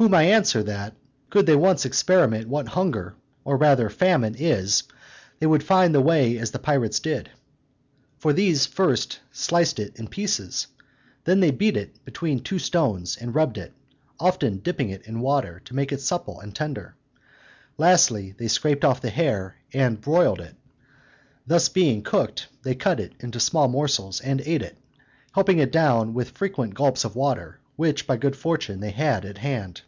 Whom 0.00 0.14
I 0.14 0.22
answer, 0.26 0.62
that, 0.62 0.94
could 1.28 1.46
they 1.46 1.56
once 1.56 1.84
experiment 1.84 2.46
what 2.46 2.68
hunger, 2.68 3.16
or 3.42 3.56
rather 3.56 3.90
famine, 3.90 4.36
is, 4.38 4.84
they 5.40 5.46
would 5.46 5.64
find 5.64 5.92
the 5.92 6.00
way 6.00 6.38
as 6.38 6.52
the 6.52 6.60
pirates 6.60 7.00
did. 7.00 7.28
For 8.18 8.32
these 8.32 8.64
first 8.64 9.18
sliced 9.32 9.80
it 9.80 9.98
in 9.98 10.06
pieces, 10.06 10.68
then 11.24 11.40
they 11.40 11.50
beat 11.50 11.76
it 11.76 12.04
between 12.04 12.38
two 12.44 12.60
stones, 12.60 13.16
and 13.20 13.34
rubbed 13.34 13.58
it, 13.58 13.72
often 14.20 14.58
dipping 14.58 14.90
it 14.90 15.02
in 15.04 15.18
water, 15.18 15.60
to 15.64 15.74
make 15.74 15.90
it 15.90 16.00
supple 16.00 16.38
and 16.38 16.54
tender. 16.54 16.94
Lastly, 17.76 18.36
they 18.38 18.46
scraped 18.46 18.84
off 18.84 19.00
the 19.00 19.10
hair, 19.10 19.56
and 19.72 20.00
broiled 20.00 20.40
it. 20.40 20.54
Being 21.74 22.02
thus 22.02 22.08
cooked, 22.08 22.46
they 22.62 22.76
cut 22.76 23.00
it 23.00 23.14
into 23.18 23.40
small 23.40 23.66
morsels, 23.66 24.20
and 24.20 24.40
ate 24.42 24.62
it, 24.62 24.78
helping 25.34 25.58
it 25.58 25.72
down 25.72 26.14
with 26.14 26.30
frequent 26.38 26.74
gulps 26.74 27.04
of 27.04 27.16
water, 27.16 27.58
which, 27.74 28.06
by 28.06 28.16
good 28.16 28.36
fortune, 28.36 28.78
they 28.80 28.90
had 28.90 29.24
at 29.24 29.38
hand. 29.38 29.82